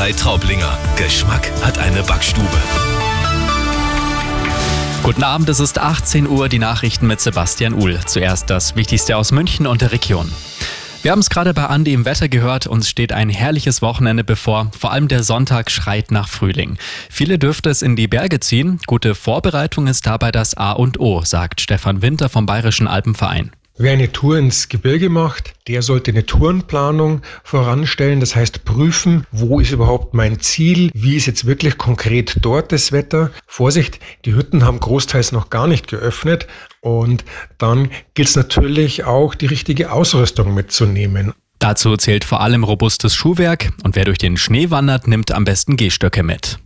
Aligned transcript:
Bäckerei 0.00 0.12
Traublinger. 0.12 0.78
Geschmack 0.96 1.52
hat 1.60 1.76
eine 1.76 2.02
Backstube. 2.02 2.48
Guten 5.02 5.22
Abend, 5.22 5.46
es 5.50 5.60
ist 5.60 5.78
18 5.78 6.26
Uhr, 6.26 6.48
die 6.48 6.58
Nachrichten 6.58 7.06
mit 7.06 7.20
Sebastian 7.20 7.74
Uhl. 7.74 8.00
Zuerst 8.06 8.48
das 8.48 8.76
Wichtigste 8.76 9.18
aus 9.18 9.30
München 9.30 9.66
und 9.66 9.82
der 9.82 9.92
Region. 9.92 10.32
Wir 11.02 11.12
haben 11.12 11.18
es 11.18 11.28
gerade 11.28 11.52
bei 11.52 11.66
Andi 11.66 11.92
im 11.92 12.06
Wetter 12.06 12.30
gehört, 12.30 12.66
uns 12.66 12.88
steht 12.88 13.12
ein 13.12 13.28
herrliches 13.28 13.82
Wochenende 13.82 14.24
bevor. 14.24 14.70
Vor 14.78 14.90
allem 14.90 15.08
der 15.08 15.22
Sonntag 15.22 15.70
schreit 15.70 16.10
nach 16.10 16.28
Frühling. 16.28 16.78
Viele 17.10 17.38
dürfte 17.38 17.68
es 17.68 17.82
in 17.82 17.94
die 17.94 18.08
Berge 18.08 18.40
ziehen. 18.40 18.80
Gute 18.86 19.14
Vorbereitung 19.14 19.86
ist 19.86 20.06
dabei 20.06 20.32
das 20.32 20.56
A 20.56 20.72
und 20.72 20.98
O, 20.98 21.22
sagt 21.26 21.60
Stefan 21.60 22.00
Winter 22.00 22.30
vom 22.30 22.46
Bayerischen 22.46 22.88
Alpenverein. 22.88 23.50
Wer 23.82 23.92
eine 23.92 24.12
Tour 24.12 24.36
ins 24.36 24.68
Gebirge 24.68 25.08
macht, 25.08 25.54
der 25.66 25.80
sollte 25.80 26.10
eine 26.10 26.26
Tourenplanung 26.26 27.22
voranstellen. 27.44 28.20
Das 28.20 28.36
heißt, 28.36 28.66
prüfen, 28.66 29.24
wo 29.32 29.58
ist 29.58 29.70
überhaupt 29.70 30.12
mein 30.12 30.38
Ziel? 30.38 30.90
Wie 30.92 31.16
ist 31.16 31.24
jetzt 31.24 31.46
wirklich 31.46 31.78
konkret 31.78 32.36
dort 32.42 32.72
das 32.72 32.92
Wetter? 32.92 33.30
Vorsicht, 33.46 33.98
die 34.26 34.34
Hütten 34.34 34.66
haben 34.66 34.80
großteils 34.80 35.32
noch 35.32 35.48
gar 35.48 35.66
nicht 35.66 35.88
geöffnet. 35.88 36.46
Und 36.82 37.24
dann 37.56 37.88
gilt 38.12 38.28
es 38.28 38.36
natürlich 38.36 39.04
auch, 39.04 39.34
die 39.34 39.46
richtige 39.46 39.92
Ausrüstung 39.92 40.52
mitzunehmen. 40.52 41.32
Dazu 41.58 41.96
zählt 41.96 42.24
vor 42.24 42.42
allem 42.42 42.64
robustes 42.64 43.14
Schuhwerk 43.14 43.72
und 43.82 43.96
wer 43.96 44.04
durch 44.04 44.18
den 44.18 44.36
Schnee 44.36 44.68
wandert, 44.68 45.08
nimmt 45.08 45.32
am 45.32 45.46
besten 45.46 45.78
Gehstöcke 45.78 46.22
mit. 46.22 46.58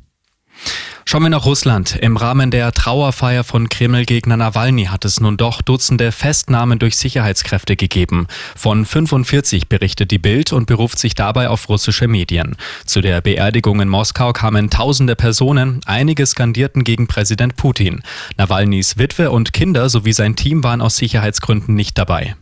Schauen 1.06 1.22
wir 1.22 1.30
nach 1.30 1.44
Russland. 1.44 1.96
Im 1.96 2.16
Rahmen 2.16 2.50
der 2.50 2.72
Trauerfeier 2.72 3.44
von 3.44 3.68
Kreml-Gegner 3.68 4.38
Nawalny 4.38 4.86
hat 4.86 5.04
es 5.04 5.20
nun 5.20 5.36
doch 5.36 5.60
Dutzende 5.60 6.12
Festnahmen 6.12 6.78
durch 6.78 6.96
Sicherheitskräfte 6.96 7.76
gegeben. 7.76 8.26
Von 8.56 8.86
45 8.86 9.68
berichtet 9.68 10.10
die 10.10 10.18
Bild 10.18 10.52
und 10.52 10.66
beruft 10.66 10.98
sich 10.98 11.14
dabei 11.14 11.50
auf 11.50 11.68
russische 11.68 12.08
Medien. 12.08 12.56
Zu 12.86 13.02
der 13.02 13.20
Beerdigung 13.20 13.80
in 13.80 13.88
Moskau 13.88 14.32
kamen 14.32 14.70
tausende 14.70 15.14
Personen, 15.14 15.80
einige 15.84 16.24
skandierten 16.24 16.84
gegen 16.84 17.06
Präsident 17.06 17.56
Putin. 17.56 18.02
Nawalnys 18.38 18.96
Witwe 18.96 19.30
und 19.30 19.52
Kinder 19.52 19.90
sowie 19.90 20.14
sein 20.14 20.36
Team 20.36 20.64
waren 20.64 20.80
aus 20.80 20.96
Sicherheitsgründen 20.96 21.74
nicht 21.74 21.98
dabei. 21.98 22.34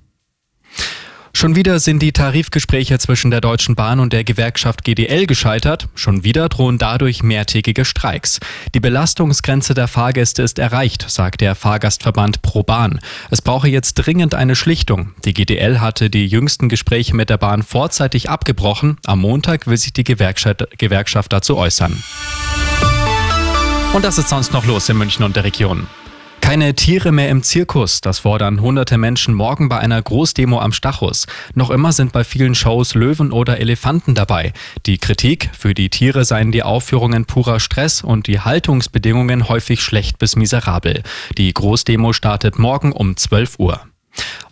Schon 1.42 1.56
wieder 1.56 1.80
sind 1.80 2.00
die 2.00 2.12
Tarifgespräche 2.12 3.00
zwischen 3.00 3.32
der 3.32 3.40
Deutschen 3.40 3.74
Bahn 3.74 3.98
und 3.98 4.12
der 4.12 4.22
Gewerkschaft 4.22 4.84
GDL 4.84 5.26
gescheitert. 5.26 5.88
Schon 5.96 6.22
wieder 6.22 6.48
drohen 6.48 6.78
dadurch 6.78 7.24
mehrtägige 7.24 7.84
Streiks. 7.84 8.38
Die 8.76 8.78
Belastungsgrenze 8.78 9.74
der 9.74 9.88
Fahrgäste 9.88 10.44
ist 10.44 10.60
erreicht, 10.60 11.04
sagt 11.10 11.40
der 11.40 11.56
Fahrgastverband 11.56 12.42
ProBahn. 12.42 13.00
Es 13.32 13.42
brauche 13.42 13.66
jetzt 13.66 13.94
dringend 13.94 14.36
eine 14.36 14.54
Schlichtung. 14.54 15.14
Die 15.24 15.34
GDL 15.34 15.80
hatte 15.80 16.10
die 16.10 16.28
jüngsten 16.28 16.68
Gespräche 16.68 17.16
mit 17.16 17.28
der 17.28 17.38
Bahn 17.38 17.64
vorzeitig 17.64 18.30
abgebrochen. 18.30 18.98
Am 19.04 19.18
Montag 19.18 19.66
will 19.66 19.76
sich 19.76 19.92
die 19.92 20.04
Gewerkschaft, 20.04 20.64
Gewerkschaft 20.78 21.32
dazu 21.32 21.56
äußern. 21.56 22.04
Und 23.94 24.04
das 24.04 24.16
ist 24.16 24.28
sonst 24.28 24.52
noch 24.52 24.64
los 24.64 24.88
in 24.88 24.96
München 24.96 25.24
und 25.24 25.34
der 25.34 25.42
Region. 25.42 25.88
Keine 26.52 26.74
Tiere 26.74 27.12
mehr 27.12 27.30
im 27.30 27.42
Zirkus, 27.42 28.02
das 28.02 28.18
fordern 28.18 28.60
hunderte 28.60 28.98
Menschen 28.98 29.32
morgen 29.32 29.70
bei 29.70 29.78
einer 29.78 30.02
Großdemo 30.02 30.60
am 30.60 30.74
Stachus. 30.74 31.26
Noch 31.54 31.70
immer 31.70 31.92
sind 31.92 32.12
bei 32.12 32.24
vielen 32.24 32.54
Shows 32.54 32.94
Löwen 32.94 33.32
oder 33.32 33.58
Elefanten 33.58 34.14
dabei. 34.14 34.52
Die 34.84 34.98
Kritik, 34.98 35.48
für 35.58 35.72
die 35.72 35.88
Tiere 35.88 36.26
seien 36.26 36.52
die 36.52 36.62
Aufführungen 36.62 37.24
purer 37.24 37.58
Stress 37.58 38.02
und 38.02 38.26
die 38.26 38.40
Haltungsbedingungen 38.40 39.48
häufig 39.48 39.80
schlecht 39.80 40.18
bis 40.18 40.36
miserabel. 40.36 41.02
Die 41.38 41.54
Großdemo 41.54 42.12
startet 42.12 42.58
morgen 42.58 42.92
um 42.92 43.16
12 43.16 43.58
Uhr. 43.58 43.80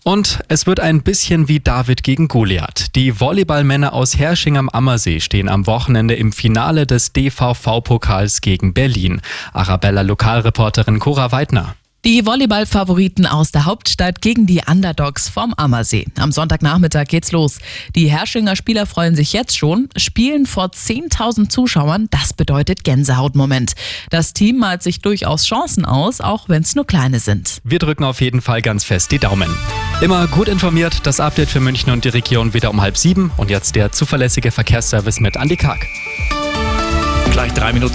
Und 0.03 0.41
es 0.49 0.67
wird 0.67 0.81
ein 0.81 1.03
bisschen 1.03 1.49
wie 1.49 1.61
David 1.61 2.03
gegen 2.03 2.29
Goliath. 2.29 2.95
Die 2.95 3.21
Volleyballmänner 3.21 3.93
aus 3.93 4.19
Hersching 4.19 4.57
am 4.57 4.71
Ammersee 4.71 5.21
stehen 5.21 5.51
am 5.51 5.67
Wochenende 5.67 6.15
im 6.15 6.33
Finale 6.33 6.87
des 6.87 7.13
DVV-Pokals 7.13 8.41
gegen 8.41 8.73
Berlin. 8.73 9.21
Arabella 9.53 10.01
Lokalreporterin 10.01 10.99
Cora 10.99 11.31
Weidner. 11.31 11.77
Die 12.03 12.25
Volleyball-Favoriten 12.25 13.27
aus 13.27 13.53
der 13.53 13.67
Hauptstadt 13.67 14.23
gegen 14.23 14.47
die 14.47 14.63
Underdogs 14.67 15.29
vom 15.29 15.53
Ammersee. 15.53 16.07
Am 16.19 16.33
Sonntagnachmittag 16.33 17.05
geht's 17.05 17.31
los. 17.31 17.59
Die 17.95 18.11
Herrschinger 18.11 18.57
Spieler 18.57 18.87
freuen 18.87 19.15
sich 19.15 19.35
jetzt 19.35 19.59
schon. 19.59 19.91
Spielen 19.97 20.47
vor 20.47 20.69
10.000 20.69 21.51
Zuschauern, 21.51 22.09
das 22.11 22.33
bedeutet 22.33 22.85
Gänsehautmoment. 22.85 23.75
Das 24.09 24.33
Team 24.33 24.57
malt 24.57 24.83
sich 24.83 25.03
durchaus 25.03 25.45
Chancen 25.45 25.85
aus, 25.85 26.23
auch 26.23 26.49
wenn 26.49 26.63
es 26.63 26.75
nur 26.75 26.87
kleine 26.87 27.21
sind. 27.21 27.61
Wir 27.65 27.79
drücken 27.79 28.05
auf 28.05 28.23
jeden 28.23 28.41
Fall 28.41 28.63
ganz 28.63 28.83
fest 28.85 29.13
die 29.13 29.19
Daumen. 29.19 29.55
Immer 30.01 30.27
gut 30.29 30.49
informiert, 30.49 31.01
das 31.07 31.21
Update 31.21 31.51
für 31.51 31.61
München 31.61 31.93
und 31.93 32.07
die 32.07 32.09
Region 32.09 32.55
wieder 32.55 32.71
um 32.71 32.81
halb 32.81 32.97
sieben. 32.97 33.31
Und 33.37 33.51
jetzt 33.51 33.77
der 33.77 33.93
zuverlässige 33.93 34.51
Verkehrsservice 34.51 35.21
mit 35.21 35.37
Andy 35.37 35.59
Karg. 35.59 35.87
Gleich 37.31 37.53
drei 37.53 37.73
Minuten 37.73 37.89